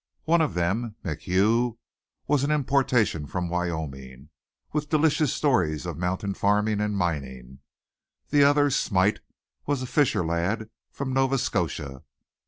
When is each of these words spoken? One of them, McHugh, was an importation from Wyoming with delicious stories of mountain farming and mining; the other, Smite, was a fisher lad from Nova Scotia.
One 0.25 0.41
of 0.41 0.55
them, 0.55 0.95
McHugh, 1.05 1.77
was 2.25 2.43
an 2.43 2.49
importation 2.49 3.27
from 3.27 3.49
Wyoming 3.49 4.29
with 4.73 4.89
delicious 4.89 5.31
stories 5.31 5.85
of 5.85 5.95
mountain 5.95 6.33
farming 6.33 6.81
and 6.81 6.97
mining; 6.97 7.59
the 8.31 8.43
other, 8.43 8.71
Smite, 8.71 9.19
was 9.67 9.83
a 9.83 9.85
fisher 9.85 10.25
lad 10.25 10.71
from 10.89 11.13
Nova 11.13 11.37
Scotia. 11.37 12.01